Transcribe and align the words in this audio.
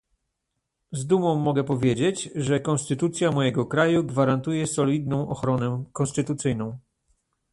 Z 0.91 1.05
dumą 1.07 1.35
mogę 1.35 1.63
powiedzieć, 1.63 2.29
że 2.35 2.59
konstytucja 2.59 3.31
mojego 3.31 3.65
kraju 3.65 4.03
gwarantuje 4.03 4.67
solidną 4.67 5.29
ochronę 5.29 5.83
konstytucyjną 5.93 6.79